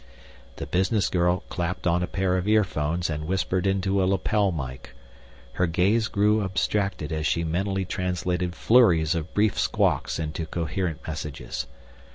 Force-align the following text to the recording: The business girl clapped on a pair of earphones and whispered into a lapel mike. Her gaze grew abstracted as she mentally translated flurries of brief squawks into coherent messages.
The 0.55 0.65
business 0.65 1.09
girl 1.09 1.43
clapped 1.49 1.85
on 1.85 2.01
a 2.01 2.07
pair 2.07 2.35
of 2.35 2.47
earphones 2.47 3.07
and 3.07 3.27
whispered 3.27 3.67
into 3.67 4.01
a 4.01 4.05
lapel 4.05 4.51
mike. 4.51 4.95
Her 5.53 5.67
gaze 5.67 6.07
grew 6.07 6.43
abstracted 6.43 7.11
as 7.11 7.27
she 7.27 7.43
mentally 7.43 7.85
translated 7.85 8.55
flurries 8.55 9.13
of 9.13 9.31
brief 9.35 9.59
squawks 9.59 10.17
into 10.17 10.47
coherent 10.47 11.05
messages. 11.07 11.67